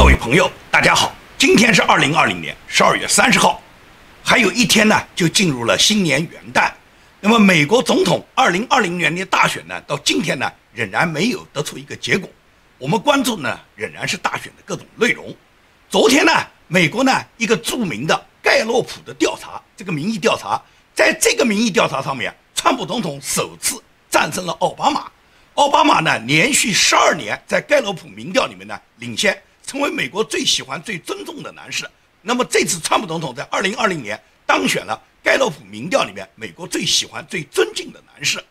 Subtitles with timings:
[0.00, 3.62] 各位朋友，大家好，今天是二零二零年十二月三十号，
[4.24, 6.72] 还有一天呢，就进入了新年元旦。
[7.20, 12.30] 那么，美国总统二零二零年的大选呢，到今天呢，仍然没有得出一个结果。
[12.78, 15.36] 我们关注呢，仍然是大选的各种内容。
[15.90, 16.32] 昨天呢，
[16.66, 20.58] 美国呢一个著名的盖洛普的调查，这个民意调查，
[20.94, 23.78] 在这个民意调查上面，川普总统首次
[24.10, 25.10] 战胜了奥巴马。
[25.56, 29.38] 奥巴马呢，连续十二年在盖洛普民调里面呢领先，
[29.70, 31.88] 成为美国最喜欢、最尊重的男士。
[32.22, 38.44] 那么这次川普总统在二零二零年当选了盖洛普民调里面美国最喜欢、最尊敬的男士。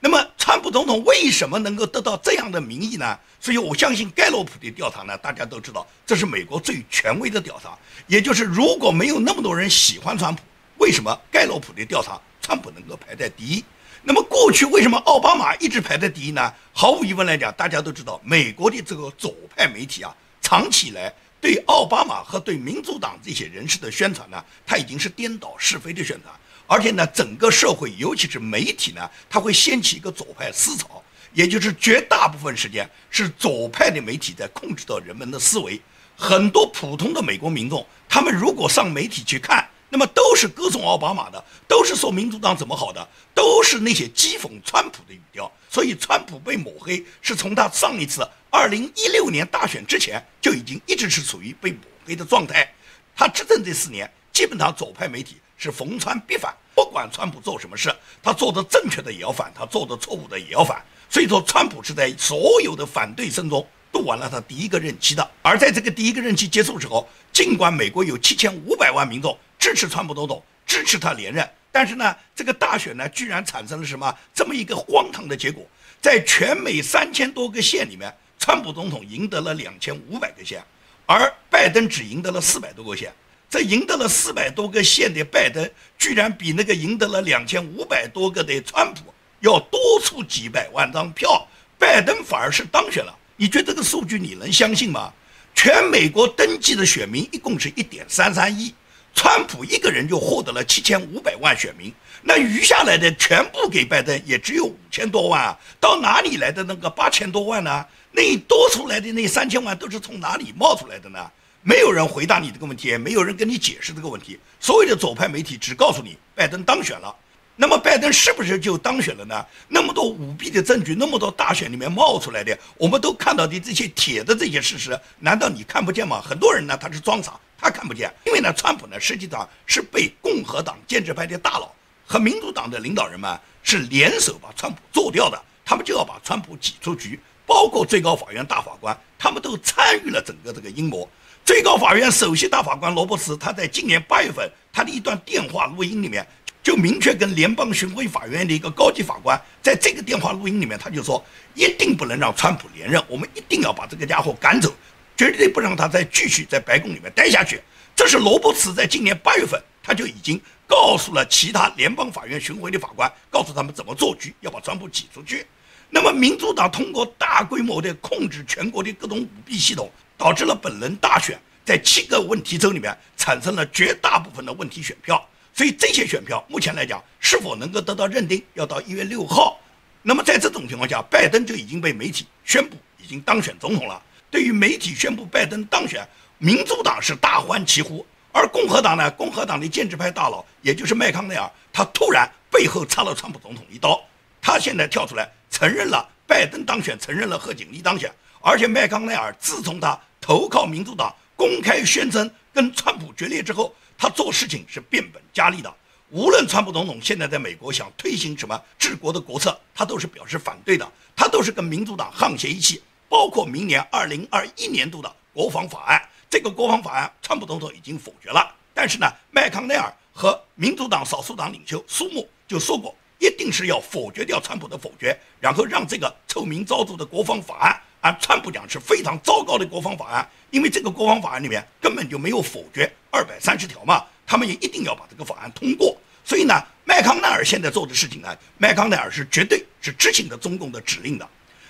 [0.00, 3.16] 那么川普总统为什么能够得到这样的民意呢？
[3.38, 7.78] 所以我相信盖洛普的调查呢，大家都知道这是美国最权威的调查。
[8.08, 10.42] 也就是如果没有那么多人喜欢川普，
[10.78, 13.64] 为什么盖洛普的调查川普能够排在第一？
[14.02, 16.52] 那么过去为什么奥巴马一直排在第一呢？
[16.72, 20.12] 毫无疑问来讲，大家都知道美国的这个左派媒体啊，
[20.44, 26.32] 长期以来对奥巴马和对民主党这些人士的宣传呢，他已经是颠倒是非的宣传。
[26.66, 35.80] 而且呢，整个社会，尤其是媒体呢，它会掀起一个左派思潮，也就是绝大部分时间是左派的媒体在控制到人们的思维。
[36.16, 45.48] 很多普通的美国民众，他们如果上媒体去看，那么都是歌颂奥巴马的，都是说民主党怎么好的，都是那些讥讽川普的语调。
[45.70, 52.68] 所以，川普被抹黑是从他上一次二零一六年大选之前就已经一直是处于被抹黑的状态。
[53.14, 55.36] 他执政这四年，基本上左派媒体。
[55.56, 60.84] 是逢川必反，不管川普做什么事，他做的正确的也要反，他做的错误的也要反。
[61.08, 65.30] 所以说，川普是在所有的反对声中度完了他第一个任期的。
[65.42, 75.66] 而在这个第一个任期结束之后，尽管美国有七千五百万民众支持川普总统，支持他连任，但是呢，这个大选呢，居然产生了什么这么一个荒唐的结果？
[76.02, 80.62] 在全美三千多个县里面，川普总统赢得了两千五百个县，
[81.06, 83.10] 而拜登只赢得了四百多个县。
[83.48, 91.48] 这赢得了四百多个县的拜登，居然比那个赢得了两千五百多个的川普要多出几百万张票，
[91.78, 93.18] 拜登反而是当选了。
[93.36, 95.10] 你觉得这个数据你能相信吗？
[95.54, 98.74] 全美国登记的选民一共是一点三三亿，
[99.14, 101.92] 川普一个人就获得了七千五百万选民，
[102.22, 107.86] 那余下来的全部给拜登也只有五千多万啊，到哪里来的那个八千多万呢？
[108.10, 111.18] 那多出来的那三千万都是从哪里冒出来的呢？
[111.62, 114.38] 没有人回答你这个问题，也没有人跟你解释这个问题。
[114.60, 117.14] 所有的左派媒体只告诉你拜登当选了，
[117.56, 119.46] 那么拜登是不是就当选了呢？
[119.68, 126.20] 那么多舞弊的证据，那么多大选里面冒出来的，我们都看到的这些铁的这些事实，难道你看不见吗？
[126.20, 131.72] 很多人呢他是装傻，他看不见，因为呢，川普呢实际上是被共和党建制派的大佬
[132.04, 141.08] 和民主党的领导人们是联手把川普做掉的，他们就要把川普挤出局，包括最高法院大法官，他们都参与了整个这个阴谋。
[141.44, 146.26] 最高法院首席大法官罗伯茨，他在今年八月份，他的一段电话录音里面，
[146.64, 154.74] 就明确跟联邦巡回法院的一个高级法官，在这个电话录音里面，他就说，一定不能让川普连任，我们一定要把这个家伙赶走，
[155.16, 157.60] 绝对不让他再继续在白宫里面待下去。
[157.94, 165.46] 这是罗伯茨在今年八月份，他就已经告诉了其他联邦法院巡回的法官，告诉他们怎么做局，要把川普挤出去。
[165.90, 169.90] 那么，民主党通过大规模的控制全国的各种舞弊系统。
[170.16, 175.22] 导致了本轮大选在七个问题州里面产生了绝大部分的问题选票，
[175.54, 179.58] 所以这些选票目前来讲是否能够得到认定，要到一月六号。
[180.02, 184.02] 那么在这种情况下，拜登就已经被媒体宣布已经当选总统了。
[184.30, 186.06] 对于媒体宣布拜登当选，
[186.38, 194.02] 民主党是大欢其呼，而共和党呢，共和党的建制派大佬，也就是麦康奈尔，他突然背后插了川普总统一刀，
[194.42, 198.12] 他现在跳出来承认了拜登当选，承认了贺锦丽当选。
[198.40, 205.74] 而且麦康奈尔自从他投靠民主党、公开宣称跟川普决裂之后，他做事情是变本加厉的。
[206.10, 212.82] 无论川普总统现在在美国想推行什么治国的国策，他都是表示反对的，他都是跟民主党沆瀣一气。
[213.08, 227.80] 包括明年二零二一年度的国防法案，这个国防法案川普总统已经否决了，但是呢，麦康奈尔和民主党少数党领袖苏木就说过，一定是要否决掉川普的否决，然后让这个臭名昭著的国防法案。
[228.04, 235.96] 按川普讲是非常糟糕的国防法案，因为这个国防法案里面根本就没有否决二百三十条嘛，他们也一定要把这个法案通过。
[236.22, 236.54] 所以呢，
[236.84, 241.26] 麦康奈尔现在做的事情呢，麦康奈尔是绝对是执行的中共的指令的。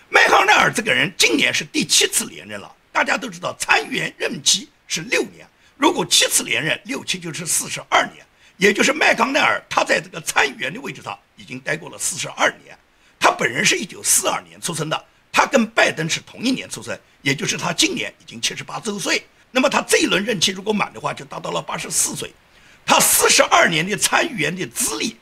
[0.09, 5.47] 麦康奈尔这个人今年是第七次连任了，大家都知道参议员任期是六年，
[5.77, 8.27] 如果七次连任，六七就是四十二年，
[8.57, 12.77] 也就是麦康奈尔他在这个参议员的位置上已经待过了四十二年。
[13.21, 15.05] 他本人是一九四二年出生的。
[15.37, 19.27] 他跟拜登是同一年出生，也就是他今年已经七十八周岁。
[19.51, 22.33] 那么他这一轮任期如果满的话，就达到了八十四岁。
[22.87, 25.17] 他四十二年的参议员的资历，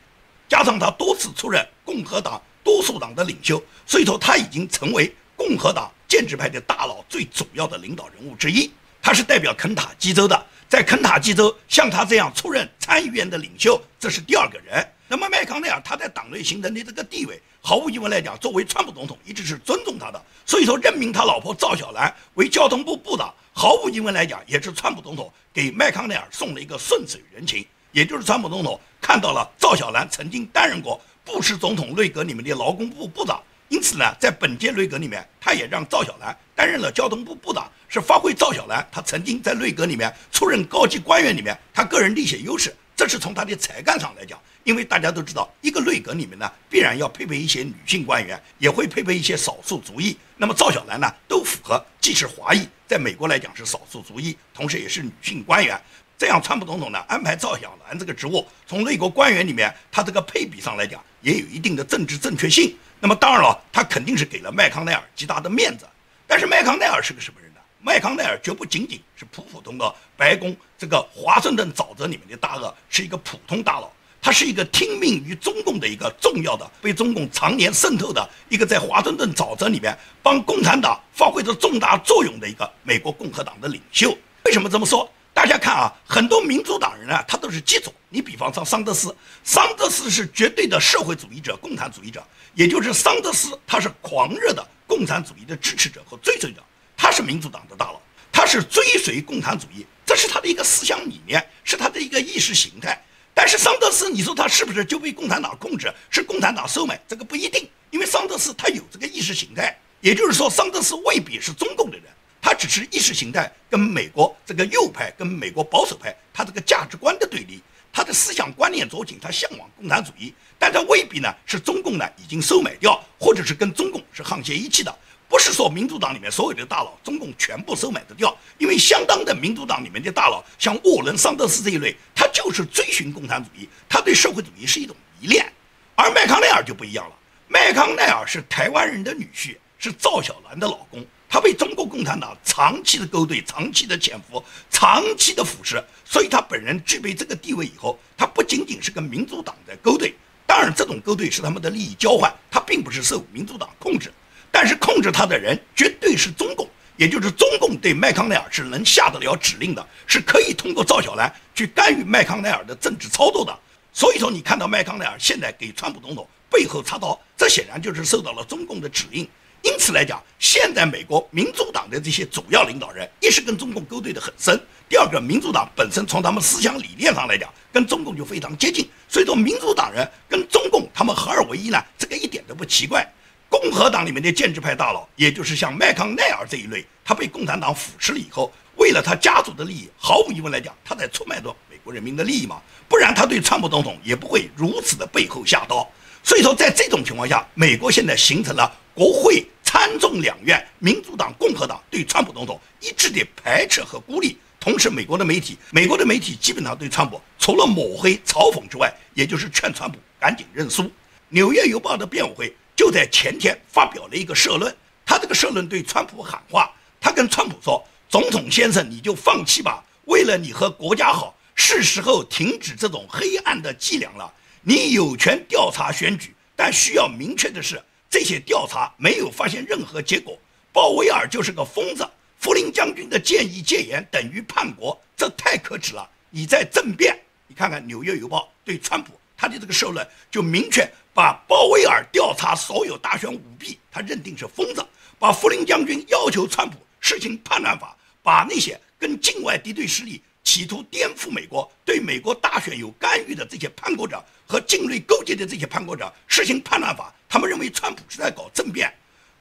[0.51, 8.71] 加上他多次出任共和党多数党的领袖，所以说他已经成为共和党建制派的大佬最主要的领导人物之一。
[9.01, 14.87] 他是代表肯塔基州的，在肯塔基州像他这样出任参议员的领袖，这是第二个人。
[15.13, 27.63] 那么麦康奈尔他在党内形成的这个地位，毫无疑问来讲，作为川普总统一直是尊重他的，所以说任命他老婆赵小兰为交通部部长，毫无疑问来讲，也是川普总统给麦康奈尔送了一个顺水人情。
[27.91, 33.39] 也就是川普总统看到了赵小兰曾经担任过布什总统内阁里面的劳工部部长，
[33.69, 42.75] 因此呢，在本届内阁里面，他也让赵小兰担任了交通部部长，是发挥赵小兰他曾经在内阁里面出任高级官员里面他个人的一些优势。
[42.95, 50.17] 这是从他的才干上来讲，因为大家都知道，一个内阁里面呢，必然要配备一些女性官员，也会配备一些少数族裔。
[50.37, 55.81] 那么赵小兰呢，都符合，既是华裔，在美国来讲是少数族裔，同时也是女性官员。
[56.19, 62.77] 这样，川普总统呢安排赵小兰这个职务，从内阁官员里面，他这个配比上来讲，也有一定的政治正确性。
[63.01, 65.89] 那么当然了，他肯定是给了麦康奈尔极大的面子。
[66.27, 67.52] 但是麦康奈尔是个什么人？
[67.85, 73.91] 麦康奈尔绝不仅仅是普普通的白宫这个华盛顿沼泽里面的大鳄，是一个普通大佬，
[74.21, 84.17] 他是一个听命于中共的一个重要的、被中共常年渗透的一个在华盛顿沼泽里面帮共产党发挥着重大作用的一个美国共和党的领袖。
[84.45, 85.11] 为什么这么说？
[85.35, 87.93] 大家看啊，很多民主党人啊，他都是极左。
[88.11, 89.13] 你比方说桑德斯，
[89.43, 92.23] 桑德斯是绝对的社会主义者、共产主义者，
[92.55, 96.63] 也就是桑德斯他是狂热的共产主义的支持者和追随者。
[97.13, 98.01] 是民主党的大佬，
[98.33, 103.01] 他是追随共产主义，这是他的一个思想理念，是他的一个意识形态。
[103.35, 107.01] 但是桑德斯，你说他是不是就被共产党控制，是共产党收买？
[107.07, 112.07] 这个不一定，因为桑德斯他有这个意识形态，也就是说，桑德斯未必是中共的人，
[112.41, 124.95] 他只是意识形态跟美国这个右派跟美国保守派他这个价值观的对立，他的思想观念左倾，他向往共产主义，但他未必呢是中共呢已经收买掉，或者是跟中共是沆瀣一气的。
[125.33, 135.51] 不是说民主党里面所有的大佬，中共全部收买得掉，因为相当的民主党里面的大佬，像沃伦、桑德斯这一类，他就是追寻共产主义，他对社会主义是一种迷恋。
[135.95, 137.17] 而麦康奈尔就不一样了，
[137.49, 150.15] 麦康奈尔是台湾人的女婿，是赵小兰的老公，他被中国共产党长期的勾兑、长期的潜伏、长期的腐蚀，所以他本人具备这个地位以后，他不仅仅是跟民主党在勾兑，
[150.47, 154.13] 当然这种勾兑是他们的利益交换，他并不是受民主党控制。
[154.53, 163.59] 但是控制他的人绝对是中共，也就是中共对麦康奈尔是能下得了指令的，是可以通过赵小兰去干预麦康奈尔的政治操作的。
[163.93, 169.27] 所以说，你看到麦康奈尔现在给川普总统背后插刀，这显然就是受到了中共的指令。
[169.63, 174.57] 因此来讲，现在美国民主党的这些主要领导人，一是跟中共勾兑的很深；
[174.89, 178.89] 第二个，民主党本身从他们思想理念上来讲，跟中共就非常接近。
[179.09, 183.07] 所以说，民主党人跟中共他们合二为一呢，这个一点都不奇怪。
[183.53, 195.87] 共和党里面的建制派大佬，也就是像麦康奈尔这一类，他被共产党腐蚀了以后，为了他家族的利益，毫无疑问来讲，他在出卖着美国人民的利益嘛，不然他对川普总统也不会如此的背后下刀。
[196.23, 204.39] 所以说，在这种情况下，美国现在形成了国会参众两院民主党、共和党对川普总统一致的排斥和孤立。
[204.59, 210.91] 同时，美国的媒体，美国的媒体基本上对川普除了抹黑、嘲讽之外，也就是劝川普赶紧认输。
[211.29, 212.57] 纽约邮报的辩护会。
[212.75, 214.75] 就在前天发表了一个社论，
[215.05, 224.33] 他这个社论对川普喊话，他跟川普说：“总统先生，你就放弃吧，为了你和国家好，是时候停止这种黑暗的伎俩了。
[224.63, 230.39] 你有权调查选举，但需要明确的是，这些调查没有发现任何结果。
[230.73, 236.09] 鲍威尔就是个疯子，福林将军的建议戒严等于叛国，这太可耻了。
[236.31, 239.13] 你在政变，你看看《纽约邮报》对川普
[239.43, 244.81] 他的这个社论就明确。”把鲍威尔调查所有大选舞弊，他认定是疯子；
[245.19, 257.13] 把福林将军要求川普实行叛乱法，把那些跟境外敌对势力企图颠覆美国、对美国大选有干预的这些叛国者和境内勾结的这些叛国者实行叛乱法。
[257.29, 258.91] 他们认为川普是在搞政变，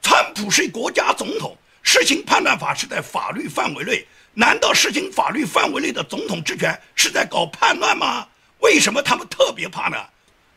[0.02, 4.06] 川普是国家总统，实行叛乱法是在法律范围内。
[4.34, 8.28] 难道实行法律范围内的总统职权是在搞叛乱吗？
[8.62, 9.98] 为什么他们特别怕呢？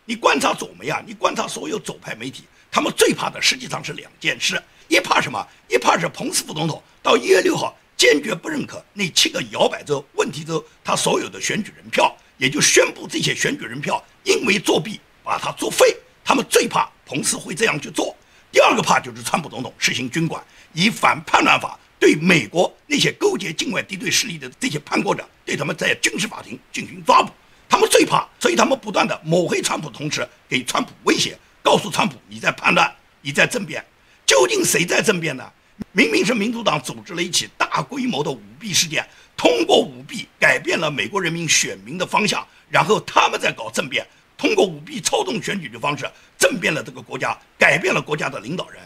[0.05, 5.47] 你观察左媒啊，你观察所有左派媒体，他们最怕的实际上是两件事：一怕什么？
[5.69, 15.97] 一怕是彭斯副总统到一月六号坚决不认可那七个摇摆州、问题州他所有的选举人票，也就宣布这些选举人票因为作弊把他作废。
[16.23, 18.15] 他们最怕彭斯会这样去做。
[18.53, 20.45] 第二个怕就是川普总统实行军管，
[20.75, 27.33] 以反叛乱法对美国那些勾结境外敌对势力的这些叛国者，对他们在军事法庭进行抓捕。
[27.75, 32.89] 他们最怕，所以他们不断的抹黑川普，同时给川普威胁，告诉川普你在叛乱，
[33.21, 33.85] 你在政变。
[34.25, 35.45] 究竟谁在政变呢？
[35.91, 39.05] 明明是民主党组织了一起大规模的舞弊事件，
[39.37, 44.07] 通过舞弊改变了美国人民选民的方向，然后他们在搞政变。
[44.39, 48.81] 通过舞弊操纵选举的方式政变了这个国家，改变了国家的领导人。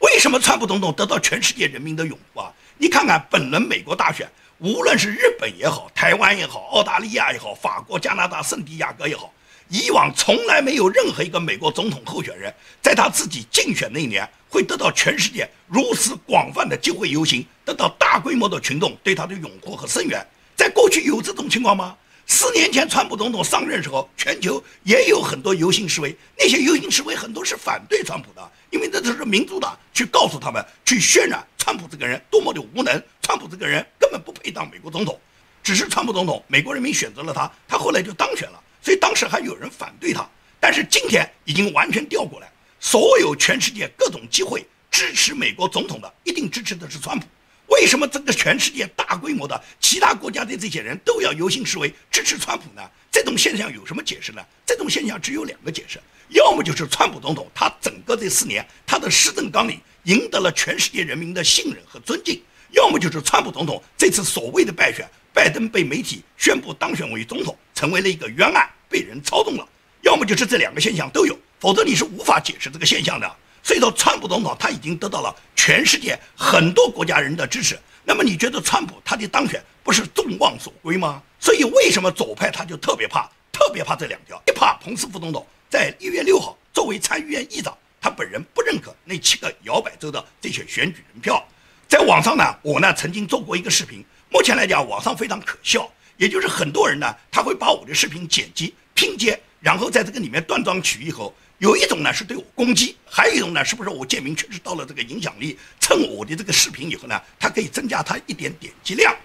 [0.00, 2.52] 为什么川普总统得到全世界人民的拥护啊？
[2.76, 9.32] 你看看本轮美国大选，无论是日本也好，台湾也好，澳大利亚也好，法国、加拿大、圣地亚哥也好，
[9.68, 20.24] 以往从来没有任何一个美国总统候选人在他自己竞选那一年会得到全世界如此广泛的机会游行，得到大规模的群众对他的拥护和声援。
[20.56, 21.96] 在过去有这种情况吗？
[22.26, 26.16] 四年前，川普总统上任时候，全球也有很多游行示威。
[26.38, 35.18] 那些游行示威很多是反对川普的，因为那都是民主党去告诉他们，去渲染川普这个人多么的无能，川普这个人根本不配当美国总统。
[35.62, 38.62] 只是川普总统，美国人民选择了他，他后来就当选了。
[38.82, 40.28] 所以当时还有人反对他，
[40.60, 47.24] 但是今天已经完全调过来，所有全世界各种机会支持美国总统的，一定支持的是川普。
[47.68, 52.82] 为什么整个全世界大规模的其他国家的这些人都要游行示威支持川普呢？
[53.10, 54.42] 这种现象有什么解释呢？
[54.66, 62.36] 这种现象只有两个解释：要么就是川普总统他整个这四年他的施政纲领赢得了全世界人民的信任和尊敬；
[62.70, 69.66] 要么就是川普总统这次所谓的败选，拜登被媒体宣布当选为总统，成为了一个冤案，被人操纵了；
[70.02, 73.36] 要么就是这两个现象都有，否则你是无法解释这个现象的。
[73.62, 77.78] 所以说，川普总统他已经得到了全世界很多国家人的支持。
[78.04, 81.22] 那么，你觉得川普他的当选不是众望所归吗？
[81.40, 84.42] 所以，为什么左派他就特别怕，特别怕这两条？
[84.46, 91.42] 一怕彭斯副总统在一月六号作为参议院议长，他本人不认可那七个摇摆州的这些选举人票。
[91.88, 101.34] 在网上呢，我呢曾经做过一个视频，目前来讲网上非常可笑，也就是很多人呢他会把我的视频剪辑拼接，然后在这个里面断章取义后。
[101.58, 109.16] 有一种呢是对我攻击，还有一种呢是不是我建明确实到了这个影响力，蹭我的这个视频以后呢，它可以增加他一点点击量。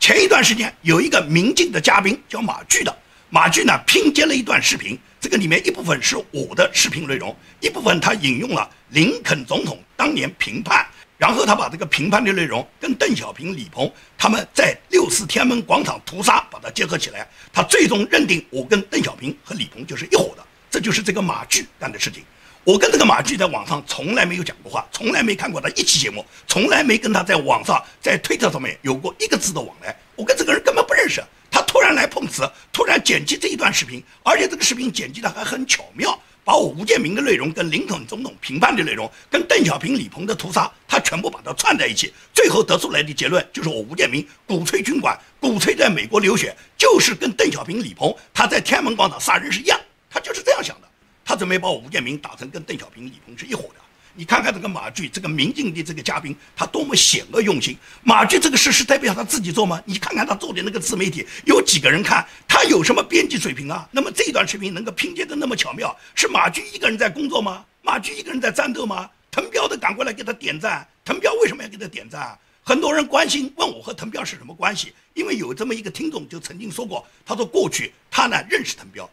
[0.00, 2.96] 前一段时间有一个民进的嘉宾叫马巨的，
[3.34, 10.86] 马巨呢拼接了一段视频，这个里面一部分是我的视频内容，一部分他引用了林肯总统当年评判，
[11.16, 20.44] 然后他把这个评判的内容跟邓小平、李鹏他们在六四天安门广场屠杀把它结合起来，他最终认定我跟邓小平和李鹏就是一伙的。
[20.70, 22.22] 这就是这个马巨干的事情。
[22.64, 29.96] 我跟这个马巨在网上从来没有讲过话，从来没看过他一期节目，从来没跟他在网上在推特上面有过一个字的往来。
[30.16, 31.24] 我跟这个人根本不认识。
[31.72, 49.80] 突然来碰瓷，突然剪辑这一段视频，而且这个视频剪辑的还很巧妙，把我吴建民的内容跟林肯总统评判的内容，跟邓小平、李鹏的屠杀，他全部把它串在一起，最后得出来的结论就是我吴建民鼓吹军管，鼓吹在美国留学，就是跟邓小平、李鹏他在天安门广场杀人是一样。
[50.10, 50.88] 他就是这样想的，
[51.24, 53.81] 他准备把我吴建民打成跟邓小平、李鹏是一伙的。
[54.14, 57.76] 你看看这个马巨，这个民进的这个嘉宾，他多么险恶用心。
[58.02, 59.82] 马巨这个事是代表他自己做吗？
[59.86, 62.26] 你看看他做的那个自媒体，有几个人看？
[62.46, 63.88] 他有什么编辑水平啊？
[63.90, 67.64] 那么这段视频能够拼接的那么巧妙，是马巨一个人在工作吗？
[67.80, 69.08] 马巨一个人在战斗吗？
[69.30, 70.86] 滕彪都赶过来给他点赞。
[71.04, 72.38] 滕彪为什么要给他点赞？
[72.62, 74.92] 很多人关心问我和滕彪是什么关系？
[75.14, 79.08] 因为有这么一个听众就曾经说过，他说过去他呢认识滕彪。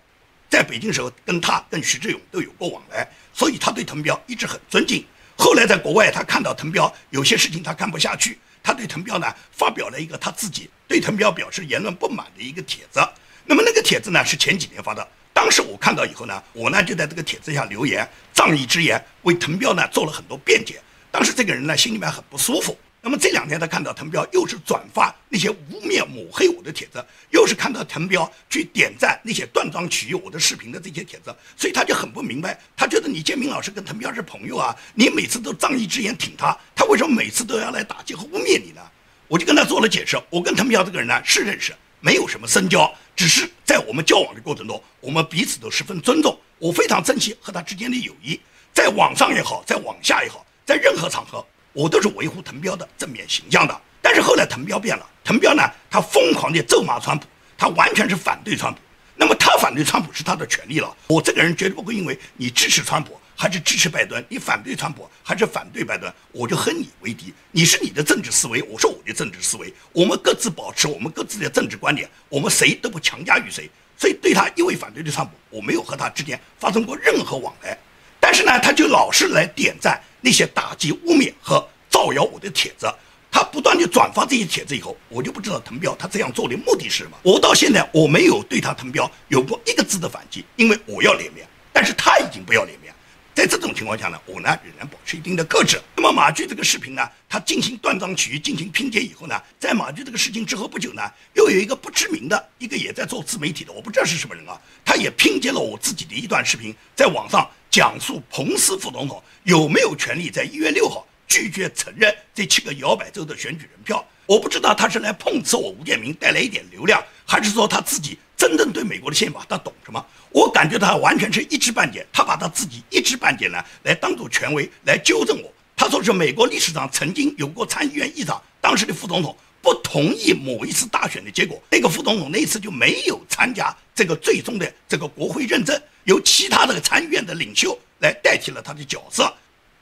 [0.49, 5.05] 在北京时候，跟他跟徐志勇都有过往来，所以他对滕彪一直很尊敬。
[5.37, 12.99] 后来在国外，他看到滕彪有些事情他看不下去，他对滕彪呢发表了一个他自己对滕彪表示言论不满的一个帖子。
[13.45, 20.81] 那么那个帖子呢是前几年发的，当时我看到以后呢，我呢就在这个帖子下留言，仗义直言，为滕彪呢做了很多辩解。
[21.11, 22.77] 当时这个人呢心里面很不舒服。
[23.01, 38.81] 那么这两天他看到滕彪又是转发那些污蔑抹黑我的帖子，又是看到滕彪去点赞那些断章取义我的视频的这些帖子，所以他就很不明白，他觉得你建明老师跟滕彪是朋友啊，你每次都仗义直言挺他，他为什么每次都要来打击和污蔑你呢？
[39.29, 48.37] 我就跟他做了解释，我跟滕彪这个人呢是认识，没有什么深交，只是在我们交往的过程中，我们彼此都十分尊重，我非常珍惜和他之间的友谊，
[48.73, 51.45] 在网上也好，在网下也好，在任何场合。
[51.73, 57.25] 我都是维护滕彪的正面形象的，但是后来滕彪变了，滕彪呢，他疯狂地咒骂川普，
[57.57, 58.79] 他完全是反对川普。
[59.15, 67.33] 那么他反对川普是他的权利了，我这个人绝对不会因为你支持川普还是支持拜登，你反对川普还是反对拜登，我就和你为敌。
[67.51, 73.69] 你是你的政治思维，我是我的政治思维，我们各自保持我们各自的政治观点，我们谁都不强加于谁。
[73.97, 77.77] 所以对他一味反对的川普，我没有和他之间发生过任何往来。
[78.21, 80.01] 但是呢，他就老是来点赞。
[80.21, 82.87] 那些打击、污蔑和造谣我的帖子。
[83.31, 87.17] 他不断地转发这些帖子以后，我就不知道滕彪他这样做的目的是什么。
[87.21, 92.91] 我到现在我没有对他滕彪有过一个字的反击，因为我要脸面，但是他已经不要脸面。
[93.35, 95.79] 在这种情况下呢，我呢仍然保持一定的克制。
[95.95, 101.03] 那么马驹这个视频呢，他进行断章取义、进行拼接以后呢，在马驹这个事情之后不久呢，
[101.35, 111.05] 又有一个不知名的一个也在做自媒体的，我不知道是什么人啊，他也拼接了我自己的一段视频，在网上讲述彭斯副总统有没有权利在一月六号。
[111.27, 120.03] 拒绝承认这七个摇摆州的选举人票，我不知道他是来碰瓷我吴建民带来一点流量，还是说他自己真正对美国的宪法他懂什么？
[120.31, 125.53] 我感觉他完全是一知半解，他把他自己一知半解呢来当做权威来纠正我。
[125.75, 139.33] 他说是美国历史上曾经有过参议院议长，当时的副总统不同意某一次大选的结果，那个副总统那次就没有参加这个最终的这个国会认证，由其他的参议院的领袖来代替了他的角色。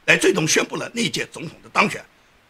[0.05, 2.01] 来最终宣布了那届总统的当选，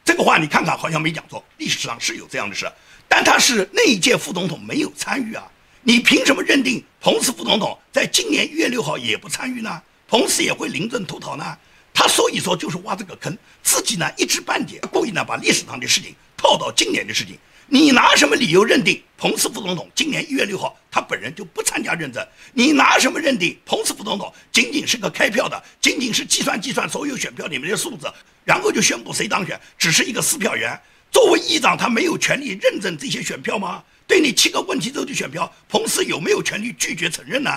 [0.06, 2.72] 这个话你看看好像没讲错，历史上是有这样的事，
[3.08, 5.44] 但他是那一届副总统没有参与啊，
[5.82, 9.82] 你凭什么认定彭斯副总统在今年一月六号也不参与呢？
[10.08, 11.58] 彭斯也会临阵脱逃呢？
[11.96, 17.38] 他所以说就是挖这个坑，自己呢一知半解，故意呢把历史上的事情套到今年的事情。
[17.70, 22.26] 你拿什么理由认定彭斯副总统今年一月六号他本人就不参加认证？
[22.54, 28.08] 你拿什么认定彭斯副总统仅仅是个开票的，仅仅是计算计算所有选票里面的数字，
[28.46, 30.80] 然后就宣布谁当选，只是一个撕票员？
[31.12, 33.84] 作为议长，他没有权利认证这些选票吗？
[34.08, 37.52] 对你七个问题州的选票，彭斯有没有权利拒绝承认呢？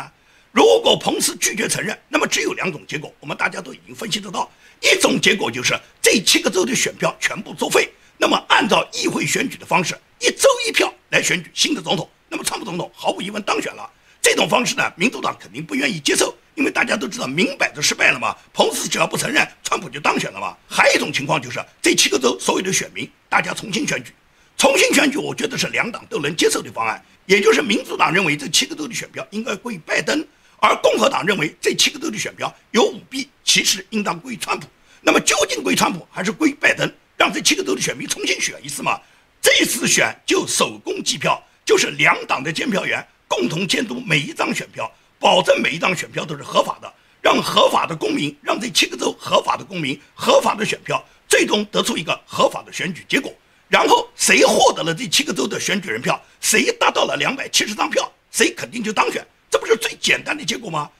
[0.51, 7.89] 如果彭斯拒绝承认，那么只有两种结果，我们大家都已经分析得到，一种结果就是这七个州的选票全部作废。
[8.23, 13.91] 那么，按照议会选举的方式，一周一票来选举新的总统，那么川普总统毫无疑问当选了。
[14.21, 18.37] 这种方式呢，民主党肯定不愿意接受，因为大家都知道明摆着失败了嘛。
[18.53, 20.55] 彭斯只要不承认，川普就当选了嘛。
[20.69, 24.13] 还有一种情况就是，这七个州所有的选民，大家重新选举，
[24.59, 27.03] 重新选举，我觉得是两党都能接受的方案。
[27.25, 30.23] 也就是民主党认为这七个州的选票应该归拜登，
[30.59, 34.67] 而共和党认为这七个州的选票有舞弊，其实应当归川普。
[35.01, 36.93] 那么究竟归川普还是归拜登？
[37.21, 38.99] 让这七个州的选民重新选一次嘛？
[39.43, 53.31] 这一次选就手工计票，就是两党的监票员共同监督每一张选票，保证每一张选票都是合法的，让合法的公民，让这七个州合法的公民合法的选票，最终得出一个合法的选举结果。
[53.69, 59.23] 然后谁获得了这七个州的选举人票，谁达到了两百七十张票，谁肯定就当选。
[59.51, 60.91] 这不是最简单的结果吗？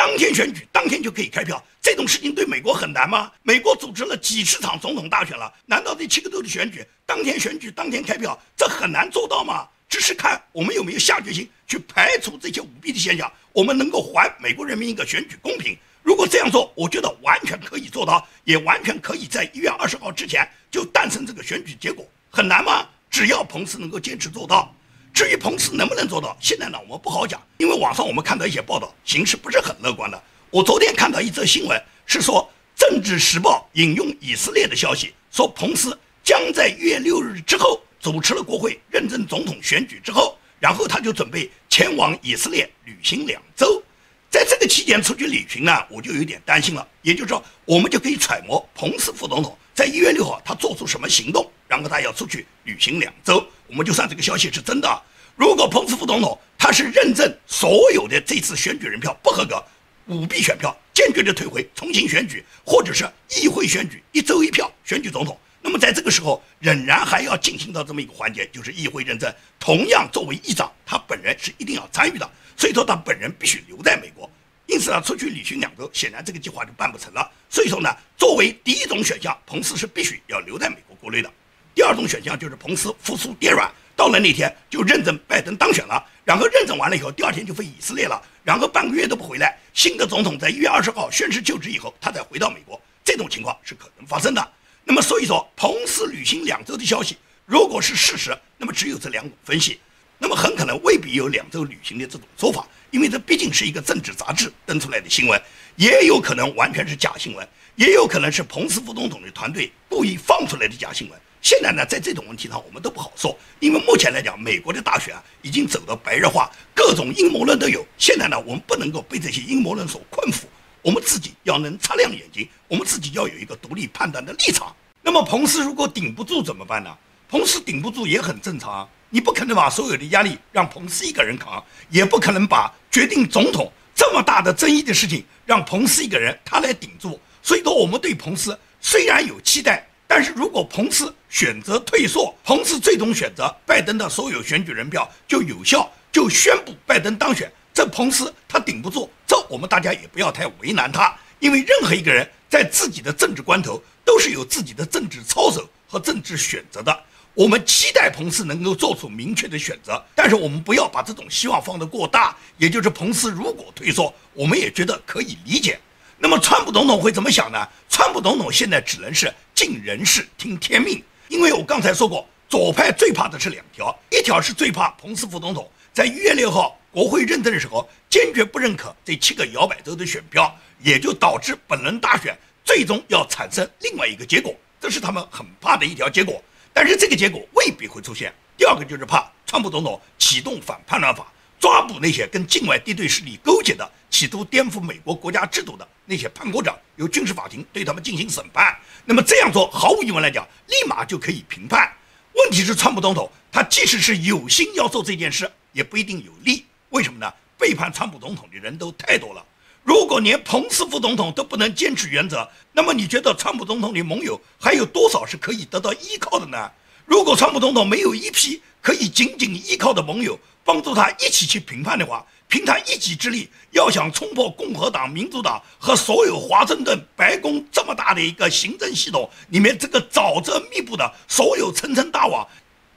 [0.00, 3.30] 当天选举，当天就可以开票，这种事情对美国很难吗？
[3.42, 9.68] 美国组织了几十场总统大选了，难道这七个州的选举当天选举，当天开票，这很难做到吗？
[9.90, 15.76] 只是看我们有没有下决心去排除这些舞弊的现象，我们能够还美国人民一个选举公平。
[16.02, 22.08] 如果这样做，我觉得完全可以做到，也完全可以在一月二十号之前就诞生这个选举结果。
[22.30, 22.88] 很难吗？
[23.10, 24.74] 只要彭斯能够坚持做到。
[25.12, 30.22] 至于彭斯能不能做到，现在呢我们不好讲，因为网上我们看到一些报道，形势不是很乐观的。
[30.50, 32.48] 我昨天看到一则新闻，是说
[32.80, 43.82] 《政治时报》引用以色列的消息，说彭斯将在一月六日之后主持了国会认证总统选举之后，然后他就准备前往以色列旅行两周，
[44.30, 46.86] 在这个期间出去旅行呢，我就有点担心了。
[47.02, 53.46] 也就是说，我们就可以揣摩彭斯副总统在一月六号他做出什么行动，然后他要出去旅行两周。
[53.68, 55.02] 我们就算这个消息是真的，
[55.36, 59.64] 如果彭斯副总统他是认证所有的这次选举人票不合格、
[60.06, 63.08] 舞弊选票，坚决的退回、重新选举，或者是
[63.40, 69.32] 议会选举一周一票选举总统，那么在这个时候仍然还要进行到这么一个环节，就是议会认证。
[69.60, 74.28] 同样，作为议长，他本人是一定要参与的，所以说他本人必须留在美国。
[74.66, 77.30] 因此呢，出去旅行两周，显然这个计划就办不成了。
[77.48, 81.30] 所以说呢，作为第一种选项，彭斯是必须要留在美国国内的。
[81.74, 89.56] 第二种选项就是彭斯复苏跌软，到了那天就认证拜登当选了，然后认证完了以后，第二天就飞以色列了，然后半个月都不回来。
[89.72, 94.52] 新的总统在一月二十号宣誓就职以后，他再回到美国，这种情况是可能发生的。
[94.84, 99.78] 那么，所以说彭斯旅行两周的消息，如果是事实，那么只有这两种分析，
[100.18, 105.40] 那么很可能未必有两周旅行的这种说法，因为这毕竟是一个政治杂志登出来的新闻，
[105.76, 111.20] 也有可能完全是假新闻，也有可能是彭斯副总统的团队故意放出来的假新闻。
[111.42, 117.86] 现在呢，在这种问题上，我们都不好说，因为目前来讲，美国的大选啊，已经走到白热化，各种阴谋论都有。
[117.96, 120.42] 现在呢，我们不能够被这些阴谋论所困缚，
[120.82, 124.74] 我们自己要能擦亮眼睛，我们自己要有一个独立判断的立场。
[125.02, 126.94] 那么，彭斯如果顶不住怎么办呢？
[127.28, 137.18] 彭斯顶不住也很正常，你不可能把所有的压力让彭斯一个人扛，也不可能把决定总统这么大的争议的事情让彭斯一个人他来顶住。
[137.42, 138.58] 所以说，我们对彭斯。
[138.82, 147.48] 虽然有期待，但是如果彭斯选择退缩，彭斯最终选择拜登的所有选举人票就有效，就宣布拜登当选。
[147.72, 157.04] 这彭斯他顶不住，这我们大家也不要太为难他，因为任何一个人在自己的政治关头都是有自己的政治操守和政治选择的。
[157.34, 162.36] 我们期待彭斯能够做出明确的选择，但是我们不要把这种希望放得过大。
[162.58, 165.78] 也就是彭斯如果退缩，我们也觉得可以理解。
[166.22, 167.66] 那么川普总统会怎么想呢？
[167.88, 186.42] 川普总统现在只能是尽人事听天命，因为我刚才说过，左派最怕的是两条，一条是最怕彭斯副总统在一月六号国会认证的时候坚决不认可这七个摇摆州的选票，也就导致本轮大选最终要产生另外一个结果，这是他们很怕的一条结果。
[186.72, 188.32] 但是这个结果未必会出现。
[188.56, 198.74] 第二个就是怕川普总统启动反叛乱法，抓捕那些跟境外敌对势力勾结的、企图颠覆美国国家制度的那些叛国者，由军事法庭对他们进行审判。
[199.04, 201.92] 那么这样做，毫无疑问来讲，立马就可以平判。
[202.32, 206.64] 问题是，川普总统他即使是有心要做这件事，也不一定有利。
[206.88, 207.30] 为什么呢？
[207.58, 209.44] 背叛川普总统的人都太多了。
[209.82, 216.70] 如果连彭斯副总统都不能坚持原则，那么你觉得川普总统的盟友还有多少是可以得到依靠的呢？
[217.10, 232.46] 如果川普总统没有一批可以紧紧依靠的盟友帮助他一起去评判的话，凭他一己之力要想冲破共和党、民主党和所有华盛顿白宫这么大的一个行政系统里面这个沼泽密布的所有层层大网，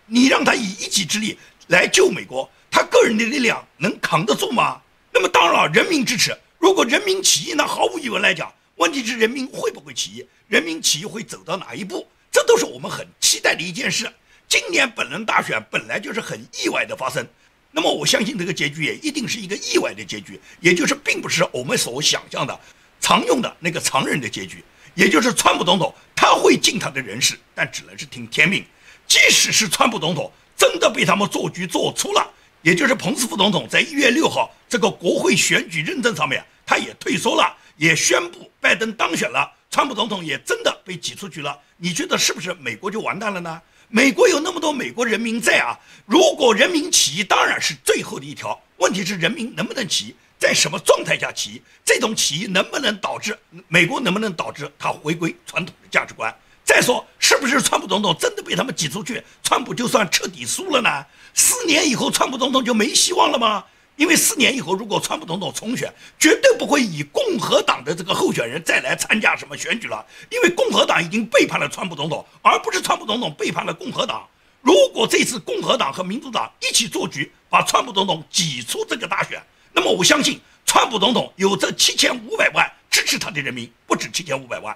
[0.06, 1.36] 你让他以一己之力
[1.70, 4.80] 来救美国，他个人的力量能扛得住吗？
[5.12, 6.38] 那么当然了，人民支持。
[6.60, 10.28] 如果人民起义，那毫无疑问来讲，问题是人民会不会起义？
[10.48, 12.08] 人民起义会走到哪一步？
[12.34, 14.12] 这都是我们很期待的一件事。
[14.50, 17.26] 今年本轮大选本来就是很意外的发生，
[17.72, 22.60] 那么我相信这个结局也一定是一个意外的结局，也就是并不是我们所想象的
[23.00, 24.64] 常用的那个常人的结局。
[24.96, 28.66] 也就是川普总统他会尽他的人事，但只能是听天命。
[29.08, 32.32] 即使是川普总统真的被他们做局做出了，
[32.64, 36.44] 也就是彭斯副总统在一月六号这个国会选举认证上面。
[36.66, 41.60] 他也退缩了，也宣布拜登当选了，川普总统也真的被挤出局了。
[41.78, 43.60] 你觉得是不是美国就完蛋了呢？
[43.90, 48.62] 美国有那么多美国人民在啊，如果人民起义当然是最后的一条。
[48.78, 51.62] 问题是人民能不能起义，在什么状态下起义？
[51.84, 53.36] 这种起义能不能导致
[53.68, 56.32] 美国能不能导致他回归传统的价值观？
[56.64, 61.04] 再说，是不是川普总统真的被他们挤出去，川普就算彻底输了呢？
[61.34, 63.64] 四年以后，川普总统就没希望了吗？
[63.96, 70.04] 因为四年以后，如果川普总统重选，绝对不会以共和党的这个候选人再来参加什么选举了。
[70.32, 74.28] 因为共和党已经背叛了川普总统，而不是川普总统背叛了共和党。
[74.62, 79.42] 如果这次共和党和民主党一起做局，把川普总统挤出这个大选，
[79.74, 84.76] 那么我相信川普总统有这七千五百万支持他的人民，不止七千五百万，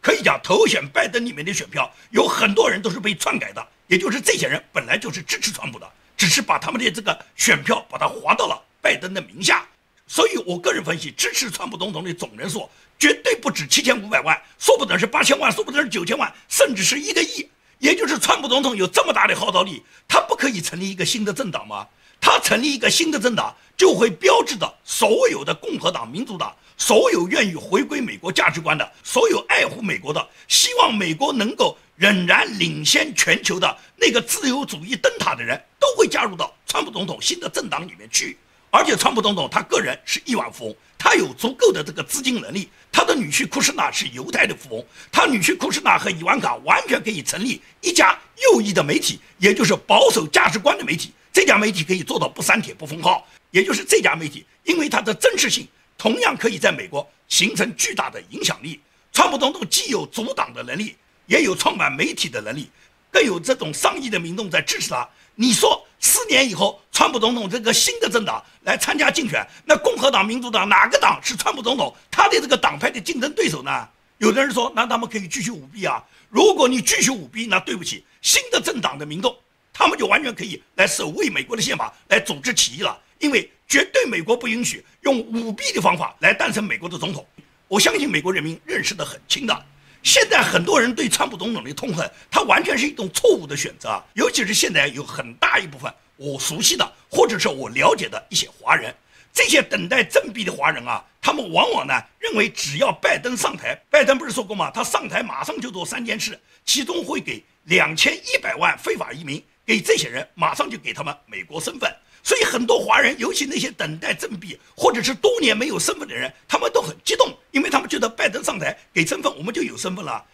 [0.00, 5.86] 可以讲投选拜登里面的选票有很多人都是被篡改的，也就是这些人本来就是支持川普的。
[6.24, 9.62] 只是把他们的这个选票把它划到了拜登的名下，
[10.06, 12.66] 所以我个人分析，支持川普总统的总人数
[12.98, 17.46] 绝对不止七千五百万，说不准是八千万，说不准是九千万，甚至是一个亿。
[17.78, 21.86] 也就是川普总统有这么大的号召力，他不可以成立一个新的政党吗？
[22.22, 31.76] 他成立一个新的政党，就会标志着所有的共和党、民主党，所有愿意回归美国价值观的，所有爱护美国的，希望美国能够。
[31.96, 38.36] 仍然领先全球的那个自由主义灯塔的人，都会加入到川普总统新的政党里面去。
[38.68, 42.68] 而且，川普总统他个人是亿万富翁，他有足够的这个资金能力。
[42.90, 51.12] 他的女婿库什纳是犹太的富翁，他女婿库什纳和伊万卡完全可以成立一家右翼的媒体，也就是保守价值观的媒体。
[51.32, 58.80] 这家媒体可以做到不删帖不封号，也就是这家媒体，因为它的真实性，同样可以在美国形成巨大的影响力。
[59.12, 60.96] 川普总统既有阻挡的能力。
[61.26, 62.68] 也有创办媒体的能力，
[63.10, 65.08] 更有这种上亿的民众在支持他。
[65.36, 73.88] 你说四年以后，川普总统这个新的政党来参加竞选，那共和党、民主党哪个党是川普总统他的这个党派的竞争对手呢？
[74.18, 76.04] 有的人说，那他们可以继续舞弊啊。
[76.28, 79.34] 如果你继续舞弊，那对不起，新的政党的民众，
[79.72, 83.00] 他们就完全可以来守卫美国的宪法，来组织起义了。
[83.18, 87.26] 因为绝对美国不允许用舞弊的方法来诞生美国的总统。
[87.68, 89.66] 我相信美国人民认识得很清的。
[90.02, 94.02] 现在很多人对川普总统的痛恨，他完全是一种错误的选择。
[94.12, 98.94] 尤其是现在有很大一部分我熟悉的或者是我了解的一些华人，
[99.32, 104.70] 这些等待振臂的华人啊，他们往往呢认为只要拜登上台，拜登不是说过吗？
[104.70, 111.90] 他上台马上就做三件事，其中会给两千一百万非法移民，给这些人马上就给他们美国身份。
[112.24, 120.24] 所以很多华人，尤其那些等待振臂或者是多年没有身份的人，他们都很激动，因为他们觉得拜登上台给身份，我们就有身份了。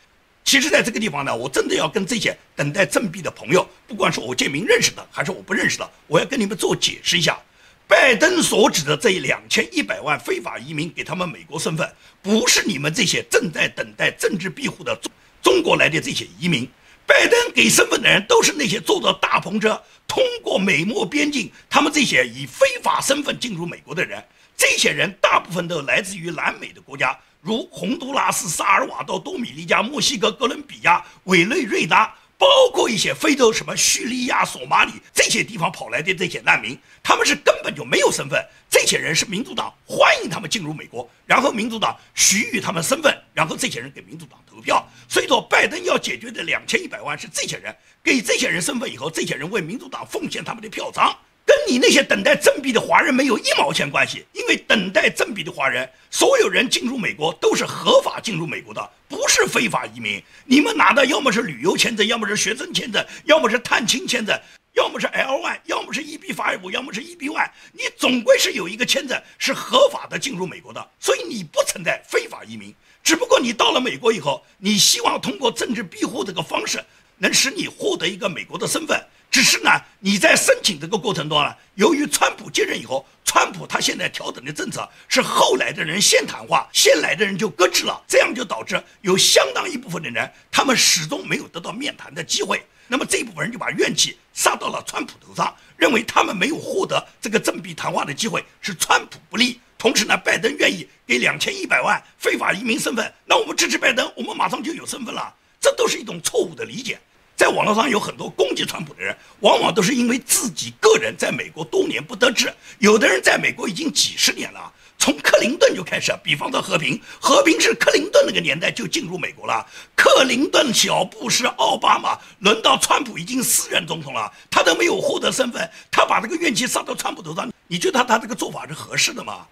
[0.45, 7.39] 其实，在这个地方呢，我真的要跟这些等待振臂的朋友，不管是我建明认识的，还是我不认识的，我要跟你们做解释一下。
[7.87, 16.69] 拜登所指的这两千一百万非法移民给他们美国身份，不是你们这些正在等待政治庇护的中中国来的这些移民。
[17.11, 24.25] 拜登给身份的人都是那些坐着大篷车通过美墨边境，他们这些以非法身份进入美国的人。
[24.57, 32.15] 这些人大部分都来自于南美的国家，如洪都拉斯、萨尔瓦多、多米尼加、墨西哥、哥伦比亚、委内瑞拉。
[32.41, 38.43] 包括一些非洲什么叙利亚、索马里这些地方跑来的这些难民，他们是根本就没有身份。
[38.71, 44.83] 这些人是民主党欢迎他们进入美国，然后民主党许予他们身份，然后这些人给民主党投票。
[45.07, 51.15] 所以说，拜登要解决的两千一百万是这些人给这些人身份以后，这些人为民主党奉献他们的票仓。
[51.51, 60.23] 跟你那些等待政币的华人没有一毛钱关系，因为等待政币的华人，所有人进入美国都是合法进入美国的，不是非法移民。
[60.45, 64.41] 你们拿的要么是旅游签证，要么是学生签证，要么是探亲签证，
[64.75, 67.53] 要么是 L one，要么是 EB five，要么是 E B Y，。
[67.73, 72.73] 你总归是有一个签证是合法的进入美国的，所以你不存在非法移民。
[73.03, 76.81] 只不过你到了美国以后，你希望通过政治庇护这个方式，
[77.19, 79.05] 能使你获得一个美国的身份。
[79.31, 92.61] 只是呢，你在申请这个过程中呢，由于川普接任以后，川普他现在调整的政策是后来的人先谈话，先来的人就搁置了，这样就导致有相当一部分的人，他们始终没有得到面谈的机会。
[92.89, 99.61] 那么这一部分人就把怨气撒到了川普头上，认为他们没有获得这个正币谈话的机会是川普不利。
[99.79, 105.33] 同时呢，拜登愿意给两千一百万非法移民身份，那我们支持拜登，我们马上就有身份了。
[105.61, 106.99] 这都是一种错误的理解。
[107.41, 112.53] 在网络上有很多攻击川普的人，往往都是因为自己个人在美国多年不得志。
[112.81, 116.13] 有的人在美国已经几十年了，从克林顿就开始。
[116.23, 119.67] 比方说和平，和平是克林顿那个年代就进入美国了。
[119.97, 129.47] 克林顿、小布什、奥巴马，轮到川普已经四任总统了，他都没有获得身份，他把这个怨气撒到川普头上，你觉得他这个做法是合适的吗？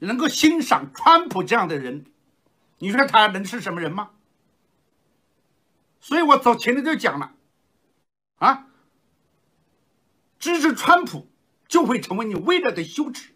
[0.00, 2.06] 能够欣赏川普这样的人，
[2.78, 4.10] 你说他能是什么人吗？
[6.02, 7.30] 所以我早前面就讲了，
[8.38, 8.66] 啊，
[10.40, 11.28] 支持川普
[11.68, 13.30] 就会成为你未来的羞耻。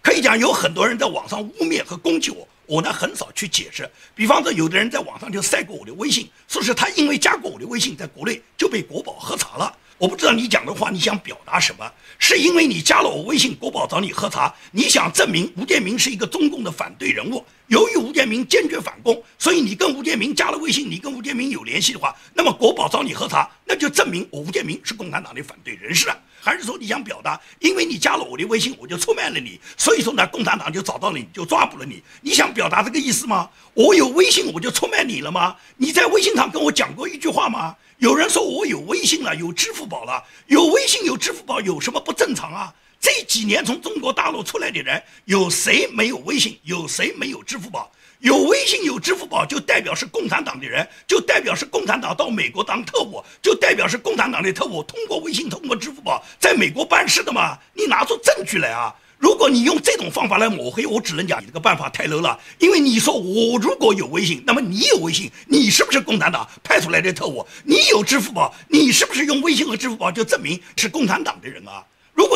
[0.00, 3.90] 可以讲有很多人在网上污蔑和攻击我，我呢很少去解释。
[4.14, 9.76] 比方说，有的人在网上就晒过我的微信，说是他因为加过我的微信，在国内就被国宝喝茶了。
[9.98, 11.90] 我不知道你讲的话你想表达什么？
[12.18, 17.42] 是因为你加了我微信，国宝找你喝茶，你想证明吴建民是一个中共的反对人物？
[17.68, 26.16] 由于吴建民坚决反共，所以你跟吴建民加了微信，你跟吴建民有联系的话，那么国宝找你喝茶，那就证明我吴建民是共产党的反对人士啊。
[26.40, 32.02] 还是说你想表达，因为你加了我的微信，我就出卖了你，所以说呢，共产党就找到了你，就抓捕了你？
[32.20, 33.48] 你想表达这个意思吗？
[33.74, 35.56] 我有微信我就出卖你了吗？
[35.76, 37.74] 你在微信上跟我讲过一句话吗？
[37.98, 42.74] 有人说我有微信了，有支付宝了，有微信有支付宝有什么不正常啊？
[43.00, 46.58] 这几年从中国大陆出来的人，有谁没有微信？
[46.64, 47.90] 有谁没有支付宝？
[48.18, 57.58] 有微信有支付宝就代表是共产党的人，就代表是共产党到美国当特务，就代表是共产党的特务通过微信、通过支付宝在美国办事的吗？
[57.72, 58.94] 你拿出证据来啊！
[59.18, 62.38] 如果你用这种方法来抹黑，我只能讲你这个办法太 low 了。
[62.58, 67.46] 因为你说我如果有微信，那么你有微信，你是不是共产党派出来的特务？
[67.64, 71.84] 你有支付宝，你是不是用微信和支付宝就证明是共产党的人啊？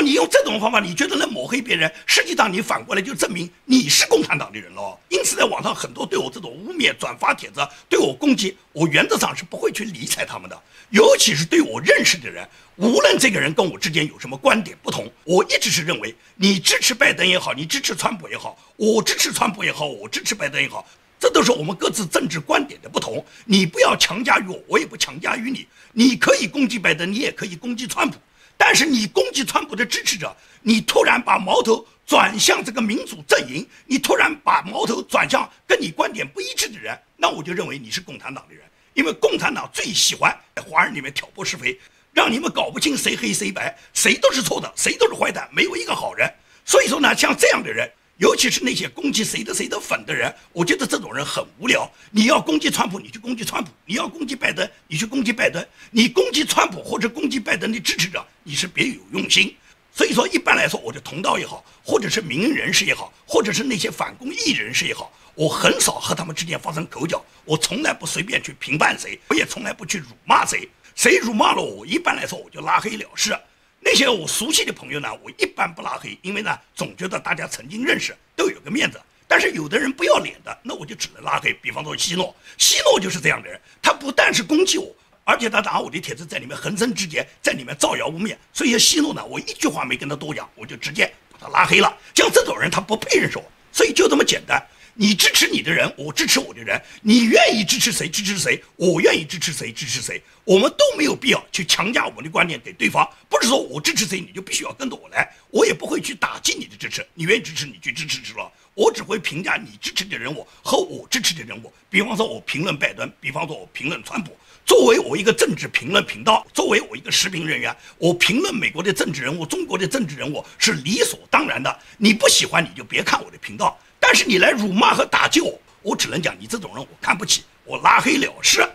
[0.00, 4.98] 你用这种方法，你觉得能抹黑别人，实际上你反过来就证明你是共产党的人了。
[5.08, 10.62] 因此，在网上很多对我这种污蔑、转发帖子、对我攻击，我原则上是不会去理睬他们的。
[10.90, 20.84] 尤其是对我认识的人，无论这个人跟我之间有什么观点不同，我一直是认为，你支持拜登也好，你支持川普也好，我支持川普也好，我支持拜登也好，
[21.20, 23.24] 这都是我们各自政治观点的不同。
[23.44, 25.66] 你不要强加于我，我也不强加于你。
[25.92, 28.16] 你可以攻击拜登，你也可以攻击川普。
[28.62, 41.80] 但是你攻击川普的支持者，你突然把矛头转向这个民主阵营，你突然把矛头转向跟你观点不一致的人，那我就认为你是共产党的人，因为共产党最喜欢在华人里面挑拨是非，
[42.12, 46.30] 让你们搞不清谁黑谁白，谁都是错的，谁都是坏蛋，没有一个好人。
[46.66, 47.90] 所以说呢，像这样的人。
[48.20, 51.90] 尤其是那些攻击谁的谁的粉的人，我觉得这种人很无聊。
[52.10, 55.66] 你要攻击川普，你去攻击川普；你要攻击拜登，你去攻击拜登。
[55.90, 59.56] 你攻击川普或者攻击拜登的支持者，你是别有用心。
[59.90, 67.24] 所以说，一般来说，我的同道也好，或者是名人士也好，或者是那些反公益人士也好，我很少和他们之间发生口角。
[67.46, 70.68] 我从来不随便去评判谁，我也从来不去辱骂谁。
[70.94, 73.34] 谁辱骂了我，一般来说我就拉黑了事。
[73.80, 79.00] 那些我熟悉的朋友呢，我一般不拉黑，因为呢，总觉得大家曾经认识，都有个面子。
[79.26, 81.52] 但是有的人不要脸的，那我就只能拉黑。
[81.54, 88.36] 比方说希诺，希诺就是这样的人，他不但是攻击我，而且他拿我的帖子在里面横生枝节，在里面造谣污蔑。
[88.52, 91.96] 所以希诺呢，我一句话没跟他多讲，我就直接把他拉黑了。
[92.14, 94.62] 像这种人，他不配认识我，所以就这么简单。
[94.94, 96.80] 你支持你的人，我支持我的人。
[97.02, 100.20] 你愿意支持谁支持谁，我愿意支持谁支持谁。
[100.44, 103.08] 我们都没有必要去强加我们的观念给对方。
[103.28, 105.28] 不是说我支持谁，你就必须要跟着我来。
[105.50, 107.06] 我也不会去打击你的支持。
[107.14, 108.50] 你愿意支持，你去支持支了。
[108.74, 111.72] 我只会评价你支持的人物和我支持的人物。
[111.88, 114.36] 比方说，我评论拜登，比方说，我评论川普。
[114.64, 121.76] 作为我一个政治评论频道，作为我一个时评人员，我评论美国的政治人物、中国的政治人物是理所当然的。
[121.98, 123.78] 你不喜欢，你就别看我的频道。
[124.12, 128.68] 但是你来辱骂和打击我，我只能讲你这种人我看不起，我拉黑了事。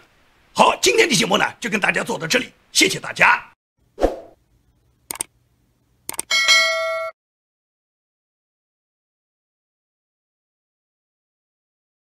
[0.54, 3.55] 好，今天的节目呢就跟大家做到这里，谢谢大家。